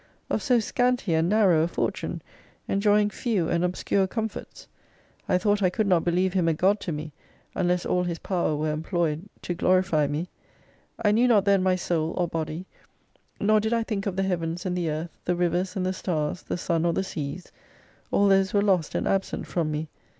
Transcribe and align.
Of 0.31 0.41
so 0.41 0.59
scanty 0.59 1.13
and 1.13 1.29
narrow 1.29 1.61
a 1.61 1.67
fortune, 1.67 2.23
enjoying 2.67 3.11
few 3.11 3.47
and 3.49 3.63
obscure 3.63 4.07
comforts? 4.07 4.67
I 5.29 5.37
thought 5.37 5.61
I 5.61 5.69
could 5.69 5.85
not 5.85 6.03
believe 6.03 6.33
Him 6.33 6.47
a 6.47 6.55
God 6.55 6.79
to 6.79 6.91
me, 6.91 7.11
unless 7.53 7.85
all 7.85 8.01
His 8.01 8.17
power 8.17 8.55
were 8.55 8.71
employed 8.71 9.29
to 9.43 9.53
glorify 9.53 10.07
me. 10.07 10.27
I 10.99 11.11
knew 11.11 11.27
not 11.27 11.45
then 11.45 11.61
my 11.61 11.75
Soul, 11.75 12.15
or 12.17 12.27
Body; 12.27 12.65
nor 13.39 13.59
did 13.59 13.73
I 13.73 13.83
think 13.83 14.07
of 14.07 14.15
the 14.15 14.23
Heavens 14.23 14.65
and 14.65 14.75
the 14.75 14.89
Earth, 14.89 15.19
the 15.23 15.35
rivers 15.35 15.75
and 15.75 15.85
the 15.85 15.93
stars, 15.93 16.41
the 16.41 16.57
sun 16.57 16.83
or 16.83 16.93
the 16.93 17.03
seas: 17.03 17.51
all 18.09 18.27
those 18.27 18.55
were 18.55 18.61
lost, 18.63 18.95
and 18.95 19.07
absent 19.07 19.45
from 19.45 19.69
me. 19.69 19.87